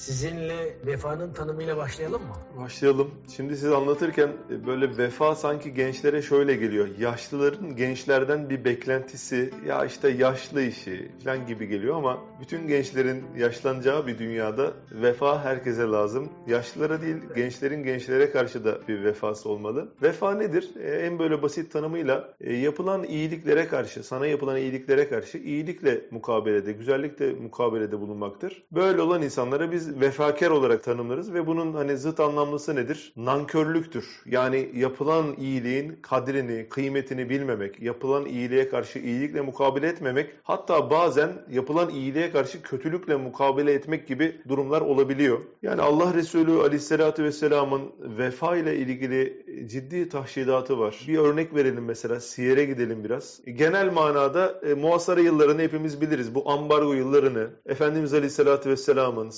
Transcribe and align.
Sizinle 0.00 0.76
vefanın 0.86 1.32
tanımıyla 1.32 1.76
başlayalım 1.76 2.22
mı? 2.22 2.36
Başlayalım. 2.58 3.10
Şimdi 3.36 3.56
siz 3.56 3.72
anlatırken 3.72 4.32
e, 4.50 4.66
böyle 4.66 4.96
vefa 4.96 5.34
sanki 5.34 5.74
gençlere 5.74 6.22
şöyle 6.22 6.54
geliyor. 6.54 6.88
Yaşlıların 6.98 7.76
gençlerden 7.76 8.50
bir 8.50 8.64
beklentisi 8.64 9.50
ya 9.66 9.84
işte 9.84 10.08
yaşlı 10.08 10.62
işi 10.62 11.10
falan 11.24 11.46
gibi 11.46 11.68
geliyor 11.68 11.96
ama 11.96 12.18
bütün 12.40 12.68
gençlerin 12.68 13.24
yaşlanacağı 13.36 14.06
bir 14.06 14.18
dünyada 14.18 14.72
vefa 14.92 15.44
herkese 15.44 15.82
lazım. 15.82 16.28
Yaşlılara 16.46 17.02
değil 17.02 17.16
gençlerin 17.36 17.82
gençlere 17.84 18.30
karşı 18.30 18.64
da 18.64 18.88
bir 18.88 19.04
vefası 19.04 19.48
olmalı. 19.48 19.88
Vefa 20.02 20.34
nedir? 20.34 20.70
E, 20.82 20.90
en 20.90 21.18
böyle 21.18 21.42
basit 21.42 21.72
tanımıyla 21.72 22.34
e, 22.40 22.54
yapılan 22.54 23.04
iyiliklere 23.04 23.68
karşı, 23.68 24.02
sana 24.02 24.26
yapılan 24.26 24.56
iyiliklere 24.56 25.08
karşı 25.08 25.38
iyilikle 25.38 26.04
mukabelede, 26.10 26.72
güzellikle 26.72 27.32
mukabelede 27.32 28.00
bulunmaktır. 28.00 28.62
Böyle 28.72 29.02
olan 29.02 29.22
insanlara 29.22 29.72
biz 29.72 29.89
vefakar 30.00 30.50
olarak 30.50 30.84
tanımlarız 30.84 31.34
ve 31.34 31.46
bunun 31.46 31.72
hani 31.72 31.96
zıt 31.96 32.20
anlamlısı 32.20 32.76
nedir? 32.76 33.12
Nankörlüktür. 33.16 34.04
Yani 34.26 34.70
yapılan 34.74 35.34
iyiliğin 35.38 35.98
kadrini, 36.02 36.68
kıymetini 36.68 37.28
bilmemek, 37.28 37.82
yapılan 37.82 38.26
iyiliğe 38.26 38.68
karşı 38.68 38.98
iyilikle 38.98 39.40
mukabele 39.40 39.88
etmemek, 39.88 40.30
hatta 40.42 40.90
bazen 40.90 41.32
yapılan 41.50 41.90
iyiliğe 41.90 42.30
karşı 42.30 42.62
kötülükle 42.62 43.16
mukabele 43.16 43.72
etmek 43.72 44.08
gibi 44.08 44.40
durumlar 44.48 44.80
olabiliyor. 44.80 45.38
Yani 45.62 45.82
Allah 45.82 46.14
Resulü 46.14 46.60
Aleyhisselatü 46.60 47.24
Vesselam'ın 47.24 47.82
vefa 48.18 48.56
ile 48.56 48.76
ilgili 48.76 49.46
ciddi 49.70 50.08
tahşidatı 50.08 50.78
var. 50.78 51.04
Bir 51.08 51.18
örnek 51.18 51.54
verelim 51.54 51.84
mesela, 51.84 52.20
Siyer'e 52.20 52.64
gidelim 52.64 53.04
biraz. 53.04 53.40
Genel 53.46 53.92
manada 53.92 54.60
e, 54.62 54.74
muhasara 54.74 55.20
yıllarını 55.20 55.62
hepimiz 55.62 56.00
biliriz. 56.00 56.34
Bu 56.34 56.50
ambargo 56.50 56.92
yıllarını, 56.92 57.50
Efendimiz 57.66 58.14
Aleyhisselatü 58.14 58.70
Vesselam'ın, 58.70 59.30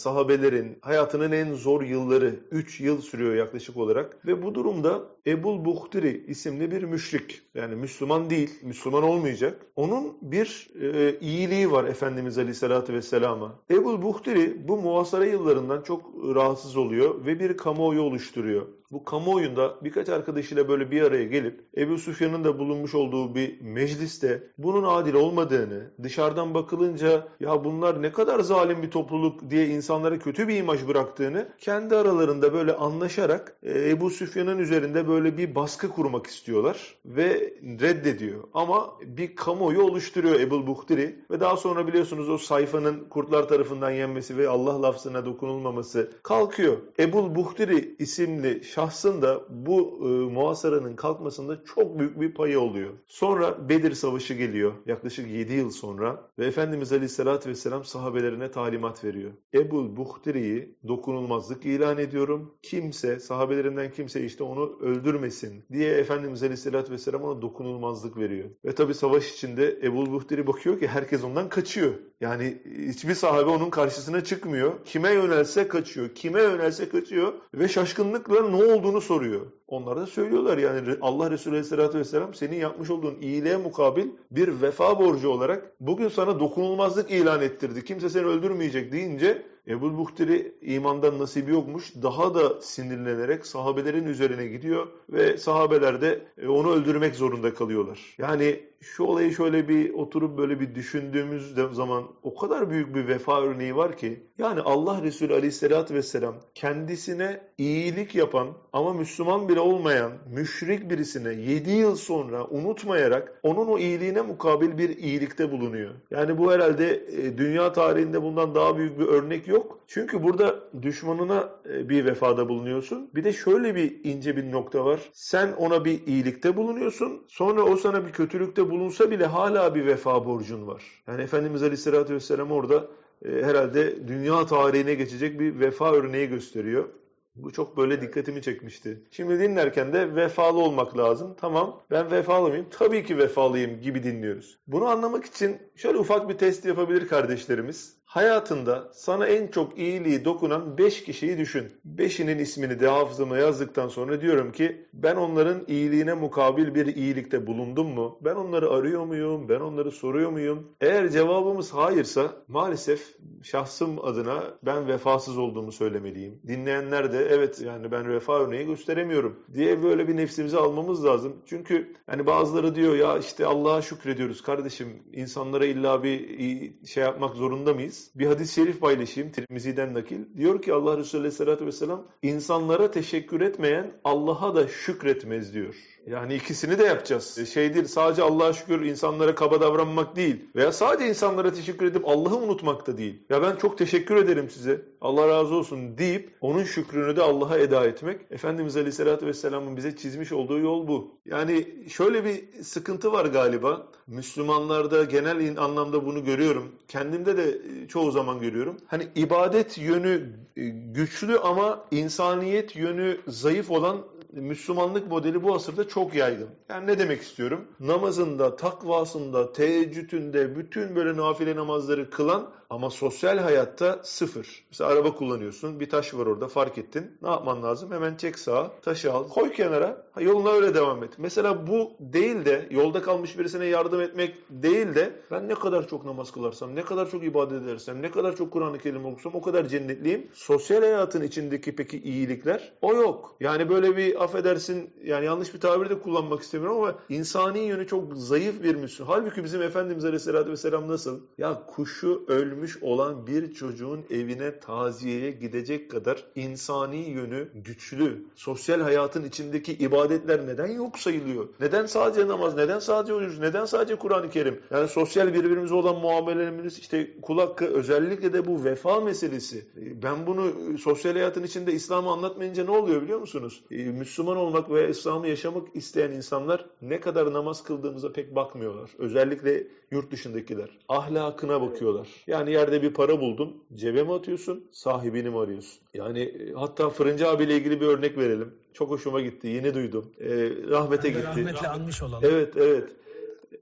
sahabelerin 0.42 0.78
hayatının 0.80 1.32
en 1.32 1.54
zor 1.54 1.82
yılları, 1.82 2.34
3 2.50 2.80
yıl 2.80 3.00
sürüyor 3.00 3.34
yaklaşık 3.34 3.76
olarak. 3.76 4.26
Ve 4.26 4.42
bu 4.42 4.54
durumda 4.54 5.02
Ebul 5.26 5.64
Buhtiri 5.64 6.24
isimli 6.28 6.70
bir 6.70 6.82
müşrik, 6.82 7.42
yani 7.54 7.74
Müslüman 7.76 8.30
değil, 8.30 8.50
Müslüman 8.62 9.02
olmayacak. 9.02 9.66
Onun 9.76 10.16
bir 10.22 10.70
e, 10.80 11.18
iyiliği 11.20 11.70
var 11.70 11.84
Efendimiz 11.84 12.38
Aleyhisselatü 12.38 12.92
Vesselam'a. 12.92 13.58
Ebul 13.70 14.02
Buhtiri 14.02 14.68
bu 14.68 14.76
muhasara 14.76 15.26
yıllarından 15.26 15.82
çok 15.82 16.02
rahatsız 16.34 16.76
oluyor 16.76 17.26
ve 17.26 17.40
bir 17.40 17.56
kamuoyu 17.56 18.02
oluşturuyor. 18.02 18.66
Bu 18.92 19.04
kamuoyunda 19.04 19.74
birkaç 19.82 20.08
arkadaşıyla 20.08 20.68
böyle 20.68 20.90
bir 20.90 21.02
araya 21.02 21.24
gelip 21.24 21.60
Ebu 21.76 21.98
Süfyan'ın 21.98 22.44
da 22.44 22.58
bulunmuş 22.58 22.94
olduğu 22.94 23.34
bir 23.34 23.60
mecliste 23.60 24.42
bunun 24.58 24.82
adil 24.82 25.14
olmadığını, 25.14 25.90
dışarıdan 26.02 26.54
bakılınca 26.54 27.28
ya 27.40 27.64
bunlar 27.64 28.02
ne 28.02 28.12
kadar 28.12 28.40
zalim 28.40 28.82
bir 28.82 28.90
topluluk 28.90 29.50
diye 29.50 29.66
insanlara 29.68 30.18
kötü 30.18 30.48
bir 30.48 30.56
imaj 30.56 30.88
bıraktığını 30.88 31.48
kendi 31.58 31.96
aralarında 31.96 32.52
böyle 32.52 32.72
anlaşarak 32.72 33.56
e, 33.62 33.90
Ebu 33.90 34.10
Süfyan'ın 34.10 34.58
üzerinde 34.58 35.08
böyle 35.08 35.36
bir 35.36 35.54
baskı 35.54 35.88
kurmak 35.88 36.26
istiyorlar 36.26 36.94
ve 37.04 37.54
reddediyor. 37.64 38.44
Ama 38.54 38.94
bir 39.02 39.36
kamuoyu 39.36 39.82
oluşturuyor 39.82 40.40
Ebul 40.40 40.66
Buhtiri 40.66 41.24
ve 41.30 41.40
daha 41.40 41.56
sonra 41.56 41.86
biliyorsunuz 41.86 42.28
o 42.28 42.38
sayfanın 42.38 43.04
kurtlar 43.10 43.48
tarafından 43.48 43.90
yenmesi 43.90 44.36
ve 44.36 44.48
Allah 44.48 44.82
lafzına 44.82 45.26
dokunulmaması 45.26 46.10
kalkıyor. 46.22 46.76
Ebul 46.98 47.34
Buhtiri 47.34 47.96
isimli 47.98 48.64
şahsın 48.82 49.22
da 49.22 49.40
bu 49.48 49.98
e, 50.00 50.06
muhasaranın 50.32 50.96
kalkmasında 50.96 51.64
çok 51.64 51.98
büyük 51.98 52.20
bir 52.20 52.34
payı 52.34 52.60
oluyor. 52.60 52.90
Sonra 53.06 53.68
Bedir 53.68 53.92
Savaşı 53.92 54.34
geliyor 54.34 54.72
yaklaşık 54.86 55.30
7 55.30 55.52
yıl 55.52 55.70
sonra 55.70 56.30
ve 56.38 56.46
Efendimiz 56.46 56.92
Aleyhisselatü 56.92 57.50
Vesselam 57.50 57.84
sahabelerine 57.84 58.50
talimat 58.50 59.04
veriyor. 59.04 59.30
Ebul 59.54 59.96
Buhtiri'yi 59.96 60.78
dokunulmazlık 60.88 61.66
ilan 61.66 61.98
ediyorum. 61.98 62.54
Kimse, 62.62 63.20
sahabelerinden 63.20 63.92
kimse 63.92 64.24
işte 64.24 64.44
onu 64.44 64.78
öldürmesin 64.80 65.64
diye 65.72 65.94
Efendimiz 65.94 66.42
Aleyhisselatü 66.42 66.92
Vesselam 66.92 67.22
ona 67.22 67.42
dokunulmazlık 67.42 68.16
veriyor. 68.16 68.48
Ve 68.64 68.74
tabi 68.74 68.94
savaş 68.94 69.32
içinde 69.32 69.78
Ebul 69.82 70.12
Buhtiri 70.12 70.46
bakıyor 70.46 70.80
ki 70.80 70.88
herkes 70.88 71.24
ondan 71.24 71.48
kaçıyor. 71.48 71.92
Yani 72.20 72.62
hiçbir 72.88 73.14
sahabe 73.14 73.50
onun 73.50 73.70
karşısına 73.70 74.24
çıkmıyor. 74.24 74.84
Kime 74.84 75.12
yönelse 75.12 75.68
kaçıyor. 75.68 76.14
Kime 76.14 76.42
yönelse 76.42 76.88
kaçıyor. 76.88 77.32
Ve 77.54 77.68
şaşkınlıkla 77.68 78.48
ne 78.48 78.56
olduğunu 78.72 79.00
soruyor. 79.00 79.46
Onlar 79.68 79.96
da 79.96 80.06
söylüyorlar 80.06 80.58
yani 80.58 80.96
Allah 81.00 81.30
Resulü 81.30 81.54
Aleyhisselatü 81.54 81.98
Vesselam 81.98 82.34
senin 82.34 82.56
yapmış 82.56 82.90
olduğun 82.90 83.20
iyiliğe 83.20 83.56
mukabil 83.56 84.06
bir 84.30 84.62
vefa 84.62 84.98
borcu 84.98 85.28
olarak 85.28 85.72
bugün 85.80 86.08
sana 86.08 86.40
dokunulmazlık 86.40 87.10
ilan 87.10 87.42
ettirdi. 87.42 87.84
Kimse 87.84 88.08
seni 88.08 88.26
öldürmeyecek 88.26 88.92
deyince 88.92 89.42
Ebu 89.68 89.98
Buhtiri 89.98 90.54
imandan 90.62 91.18
nasibi 91.18 91.50
yokmuş. 91.50 91.92
Daha 92.02 92.34
da 92.34 92.60
sinirlenerek 92.60 93.46
sahabelerin 93.46 94.06
üzerine 94.06 94.46
gidiyor 94.46 94.86
ve 95.10 95.38
sahabeler 95.38 96.00
de 96.00 96.20
e, 96.38 96.48
onu 96.48 96.72
öldürmek 96.72 97.14
zorunda 97.14 97.54
kalıyorlar. 97.54 98.14
Yani 98.18 98.60
şu 98.82 99.04
olayı 99.04 99.34
şöyle 99.34 99.68
bir 99.68 99.94
oturup 99.94 100.38
böyle 100.38 100.60
bir 100.60 100.74
düşündüğümüz 100.74 101.54
zaman 101.72 102.04
o 102.22 102.34
kadar 102.34 102.70
büyük 102.70 102.94
bir 102.94 103.08
vefa 103.08 103.42
örneği 103.42 103.76
var 103.76 103.96
ki 103.96 104.26
yani 104.38 104.60
Allah 104.60 105.02
Resulü 105.02 105.34
Aleyhisselatü 105.34 105.94
Vesselam 105.94 106.34
kendisine 106.54 107.40
iyilik 107.58 108.14
yapan 108.14 108.48
ama 108.72 108.92
Müslüman 108.92 109.48
bile 109.48 109.60
olmayan 109.60 110.12
müşrik 110.34 110.90
birisine 110.90 111.32
7 111.32 111.70
yıl 111.70 111.96
sonra 111.96 112.46
unutmayarak 112.46 113.40
onun 113.42 113.66
o 113.66 113.78
iyiliğine 113.78 114.22
mukabil 114.22 114.78
bir 114.78 114.96
iyilikte 114.96 115.52
bulunuyor. 115.52 115.90
Yani 116.10 116.38
bu 116.38 116.52
herhalde 116.52 116.94
e, 116.94 117.38
dünya 117.38 117.72
tarihinde 117.72 118.22
bundan 118.22 118.54
daha 118.54 118.78
büyük 118.78 118.98
bir 118.98 119.06
örnek 119.06 119.48
yok. 119.48 119.78
Çünkü 119.86 120.22
burada 120.22 120.54
düşmanına 120.82 121.50
e, 121.70 121.88
bir 121.88 122.04
vefada 122.04 122.48
bulunuyorsun. 122.48 123.10
Bir 123.14 123.24
de 123.24 123.32
şöyle 123.32 123.74
bir 123.74 124.04
ince 124.04 124.36
bir 124.36 124.52
nokta 124.52 124.84
var. 124.84 125.00
Sen 125.12 125.52
ona 125.52 125.84
bir 125.84 126.06
iyilikte 126.06 126.56
bulunuyorsun. 126.56 127.22
Sonra 127.28 127.62
o 127.62 127.76
sana 127.76 128.06
bir 128.06 128.12
kötülükte 128.12 128.70
bulunsa 128.72 129.10
bile 129.10 129.26
hala 129.26 129.74
bir 129.74 129.86
vefa 129.86 130.26
borcun 130.26 130.66
var. 130.66 130.82
Yani 131.06 131.22
Efendimiz 131.22 131.62
Aleyhisselatü 131.62 132.14
Vesselam 132.14 132.50
orada 132.52 132.86
e, 133.24 133.28
herhalde 133.28 134.08
dünya 134.08 134.46
tarihine 134.46 134.94
geçecek 134.94 135.40
bir 135.40 135.60
vefa 135.60 135.92
örneği 135.92 136.28
gösteriyor. 136.28 136.88
Bu 137.36 137.52
çok 137.52 137.76
böyle 137.76 138.00
dikkatimi 138.00 138.42
çekmişti. 138.42 139.02
Şimdi 139.10 139.40
dinlerken 139.40 139.92
de 139.92 140.14
vefalı 140.14 140.58
olmak 140.58 140.98
lazım. 140.98 141.36
Tamam 141.40 141.80
ben 141.90 142.10
vefalı 142.10 142.48
mıyım? 142.48 142.66
Tabii 142.70 143.04
ki 143.04 143.18
vefalıyım 143.18 143.80
gibi 143.80 144.02
dinliyoruz. 144.02 144.58
Bunu 144.66 144.86
anlamak 144.86 145.24
için 145.24 145.58
şöyle 145.76 145.98
ufak 145.98 146.28
bir 146.28 146.38
test 146.38 146.64
yapabilir 146.64 147.08
kardeşlerimiz. 147.08 147.96
Hayatında 148.12 148.88
sana 148.92 149.26
en 149.26 149.46
çok 149.46 149.78
iyiliği 149.78 150.24
dokunan 150.24 150.78
5 150.78 151.04
kişiyi 151.04 151.38
düşün. 151.38 151.72
5'inin 151.96 152.38
ismini 152.38 152.80
de 152.80 152.88
hafızama 152.88 153.38
yazdıktan 153.38 153.88
sonra 153.88 154.20
diyorum 154.20 154.52
ki 154.52 154.86
ben 154.94 155.16
onların 155.16 155.64
iyiliğine 155.68 156.14
mukabil 156.14 156.74
bir 156.74 156.86
iyilikte 156.96 157.46
bulundum 157.46 157.86
mu? 157.88 158.18
Ben 158.20 158.34
onları 158.34 158.70
arıyor 158.70 159.04
muyum? 159.04 159.48
Ben 159.48 159.60
onları 159.60 159.90
soruyor 159.90 160.30
muyum? 160.30 160.68
Eğer 160.80 161.10
cevabımız 161.10 161.74
hayırsa 161.74 162.32
maalesef 162.48 163.14
şahsım 163.42 164.04
adına 164.04 164.44
ben 164.62 164.88
vefasız 164.88 165.38
olduğumu 165.38 165.72
söylemeliyim. 165.72 166.40
Dinleyenler 166.46 167.12
de 167.12 167.18
evet 167.30 167.60
yani 167.60 167.92
ben 167.92 168.08
vefa 168.08 168.38
örneği 168.40 168.66
gösteremiyorum 168.66 169.38
diye 169.54 169.82
böyle 169.82 170.08
bir 170.08 170.16
nefsimizi 170.16 170.58
almamız 170.58 171.04
lazım. 171.04 171.36
Çünkü 171.46 171.94
hani 172.06 172.26
bazıları 172.26 172.74
diyor 172.74 172.96
ya 172.96 173.18
işte 173.18 173.46
Allah'a 173.46 173.82
şükrediyoruz 173.82 174.42
kardeşim 174.42 175.02
insanlara 175.12 175.66
illa 175.66 176.02
bir 176.02 176.86
şey 176.86 177.02
yapmak 177.04 177.36
zorunda 177.36 177.74
mıyız? 177.74 178.01
Bir 178.14 178.26
hadis-i 178.26 178.54
şerif 178.54 178.80
paylaşayım 178.80 179.32
Tirmizi'den 179.32 179.94
nakil. 179.94 180.36
Diyor 180.36 180.62
ki 180.62 180.72
Allah 180.72 180.98
Resulü 180.98 181.20
Aleyhisselatü 181.20 181.66
Vesselam 181.66 182.06
insanlara 182.22 182.90
teşekkür 182.90 183.40
etmeyen 183.40 183.92
Allah'a 184.04 184.54
da 184.54 184.68
şükretmez 184.68 185.54
diyor. 185.54 185.74
Yani 186.06 186.34
ikisini 186.34 186.78
de 186.78 186.84
yapacağız. 186.84 187.38
E, 187.38 187.46
şey 187.46 187.74
değil 187.74 187.84
sadece 187.84 188.22
Allah'a 188.22 188.52
şükür 188.52 188.80
insanlara 188.80 189.34
kaba 189.34 189.60
davranmak 189.60 190.16
değil. 190.16 190.44
Veya 190.56 190.72
sadece 190.72 191.08
insanlara 191.08 191.52
teşekkür 191.52 191.86
edip 191.86 192.08
Allah'ı 192.08 192.36
unutmak 192.36 192.86
da 192.86 192.98
değil. 192.98 193.22
Ya 193.30 193.42
ben 193.42 193.56
çok 193.56 193.78
teşekkür 193.78 194.16
ederim 194.16 194.50
size. 194.50 194.82
Allah 195.00 195.28
razı 195.28 195.54
olsun 195.54 195.98
deyip 195.98 196.30
onun 196.40 196.64
şükrünü 196.64 197.16
de 197.16 197.22
Allah'a 197.22 197.58
eda 197.58 197.86
etmek. 197.86 198.20
Efendimiz 198.30 198.76
Aleyhisselatü 198.76 199.26
Vesselam'ın 199.26 199.76
bize 199.76 199.96
çizmiş 199.96 200.32
olduğu 200.32 200.58
yol 200.58 200.88
bu. 200.88 201.14
Yani 201.26 201.66
şöyle 201.88 202.24
bir 202.24 202.62
sıkıntı 202.62 203.12
var 203.12 203.26
galiba. 203.26 203.86
Müslümanlarda 204.06 205.04
genel 205.04 205.58
anlamda 205.58 206.06
bunu 206.06 206.24
görüyorum. 206.24 206.72
Kendimde 206.88 207.36
de 207.36 207.48
e, 207.84 207.88
çoğu 207.88 208.10
zaman 208.10 208.40
görüyorum. 208.40 208.76
Hani 208.86 209.08
ibadet 209.14 209.78
yönü 209.78 210.32
e, 210.56 210.62
güçlü 210.68 211.38
ama 211.38 211.84
insaniyet 211.90 212.76
yönü 212.76 213.20
zayıf 213.28 213.70
olan 213.70 213.98
Müslümanlık 214.32 215.10
modeli 215.10 215.42
bu 215.42 215.54
asırda 215.54 215.88
çok 215.88 216.14
yaygın. 216.14 216.48
Yani 216.68 216.86
ne 216.86 216.98
demek 216.98 217.22
istiyorum? 217.22 217.64
Namazında, 217.80 218.56
takvasında, 218.56 219.52
teheccüdünde, 219.52 220.56
bütün 220.56 220.96
böyle 220.96 221.16
nafile 221.16 221.56
namazları 221.56 222.10
kılan 222.10 222.50
ama 222.70 222.90
sosyal 222.90 223.38
hayatta 223.38 224.00
sıfır. 224.02 224.64
Mesela 224.70 224.90
araba 224.90 225.14
kullanıyorsun, 225.14 225.80
bir 225.80 225.90
taş 225.90 226.14
var 226.14 226.26
orada 226.26 226.48
fark 226.48 226.78
ettin. 226.78 227.18
Ne 227.22 227.28
yapman 227.28 227.62
lazım? 227.62 227.92
Hemen 227.92 228.16
çek 228.16 228.38
sağa, 228.38 228.70
taşı 228.82 229.12
al, 229.12 229.28
koy 229.28 229.52
kenara, 229.52 230.06
yoluna 230.20 230.50
öyle 230.50 230.74
devam 230.74 231.04
et. 231.04 231.10
Mesela 231.18 231.66
bu 231.66 231.90
değil 232.00 232.44
de 232.44 232.66
yolda 232.70 233.02
kalmış 233.02 233.38
birisine 233.38 233.66
yardım 233.66 234.00
etmek 234.00 234.34
değil 234.50 234.94
de 234.94 235.12
ben 235.30 235.48
ne 235.48 235.54
kadar 235.54 235.88
çok 235.88 236.04
namaz 236.04 236.32
kılarsam, 236.32 236.76
ne 236.76 236.82
kadar 236.82 237.10
çok 237.10 237.24
ibadet 237.24 237.62
edersem, 237.62 238.02
ne 238.02 238.10
kadar 238.10 238.36
çok 238.36 238.50
Kur'an-ı 238.50 238.78
Kerim 238.78 239.04
okusam 239.04 239.34
o 239.34 239.42
kadar 239.42 239.64
cennetliyim. 239.68 240.26
Sosyal 240.32 240.80
hayatın 240.80 241.22
içindeki 241.22 241.76
peki 241.76 242.02
iyilikler 242.02 242.72
o 242.82 242.94
yok. 242.94 243.36
Yani 243.40 243.68
böyle 243.68 243.96
bir 243.96 244.21
affedersin 244.22 244.90
yani 245.04 245.24
yanlış 245.24 245.54
bir 245.54 245.60
tabir 245.60 245.90
de 245.90 245.98
kullanmak 245.98 246.42
istemiyorum 246.42 246.78
ama 246.78 246.94
insani 247.08 247.58
yönü 247.58 247.86
çok 247.86 248.16
zayıf 248.16 248.62
bir 248.62 248.74
Müslüman. 248.74 249.12
Halbuki 249.12 249.44
bizim 249.44 249.62
Efendimiz 249.62 250.04
Aleyhisselatü 250.04 250.50
Vesselam 250.50 250.88
nasıl? 250.88 251.20
Ya 251.38 251.62
kuşu 251.66 252.24
ölmüş 252.28 252.82
olan 252.82 253.26
bir 253.26 253.54
çocuğun 253.54 254.00
evine 254.10 254.60
taziyeye 254.60 255.30
gidecek 255.30 255.90
kadar 255.90 256.24
insani 256.34 257.10
yönü 257.10 257.48
güçlü. 257.54 258.24
Sosyal 258.34 258.80
hayatın 258.80 259.24
içindeki 259.24 259.72
ibadetler 259.72 260.46
neden 260.46 260.66
yok 260.66 260.98
sayılıyor? 260.98 261.48
Neden 261.60 261.86
sadece 261.86 262.28
namaz? 262.28 262.54
Neden 262.54 262.78
sadece 262.78 263.14
oruç? 263.14 263.38
Neden 263.38 263.64
sadece 263.64 263.96
Kur'an-ı 263.96 264.30
Kerim? 264.30 264.60
Yani 264.70 264.88
sosyal 264.88 265.34
birbirimize 265.34 265.74
olan 265.74 265.96
muamelelerimiz 265.96 266.78
işte 266.78 267.20
kul 267.22 267.38
özellikle 267.60 268.32
de 268.32 268.46
bu 268.46 268.64
vefa 268.64 269.00
meselesi. 269.00 269.66
Ben 269.76 270.26
bunu 270.26 270.52
sosyal 270.78 271.12
hayatın 271.12 271.42
içinde 271.42 271.72
İslam'ı 271.72 272.10
anlatmayınca 272.10 272.64
ne 272.64 272.70
oluyor 272.70 273.02
biliyor 273.02 273.20
musunuz? 273.20 273.62
Ee, 273.70 273.90
Müslüman 274.12 274.36
olmak 274.36 274.70
veya 274.70 274.88
İslam'ı 274.88 275.28
yaşamak 275.28 275.76
isteyen 275.76 276.10
insanlar 276.10 276.66
ne 276.82 277.00
kadar 277.00 277.32
namaz 277.32 277.62
kıldığımıza 277.62 278.12
pek 278.12 278.34
bakmıyorlar. 278.34 278.90
Özellikle 278.98 279.66
yurt 279.90 280.10
dışındakiler. 280.10 280.68
Ahlakına 280.88 281.60
bakıyorlar. 281.60 282.08
Yani 282.26 282.52
yerde 282.52 282.82
bir 282.82 282.94
para 282.94 283.20
buldun, 283.20 283.64
cebe 283.74 284.02
mi 284.02 284.12
atıyorsun, 284.12 284.64
sahibini 284.72 285.30
mi 285.30 285.38
arıyorsun? 285.38 285.82
Yani 285.94 286.20
e, 286.20 286.52
hatta 286.52 286.90
Fırıncı 286.90 287.28
abiyle 287.28 287.56
ilgili 287.56 287.80
bir 287.80 287.86
örnek 287.86 288.18
verelim. 288.18 288.54
Çok 288.72 288.90
hoşuma 288.90 289.20
gitti, 289.20 289.48
yeni 289.48 289.74
duydum. 289.74 290.12
Ee, 290.20 290.28
rahmete 290.68 291.08
gitti. 291.08 291.22
rahmetle 291.22 291.68
anmış 291.68 292.02
olalım. 292.02 292.20
Evet, 292.22 292.56
evet. 292.56 292.90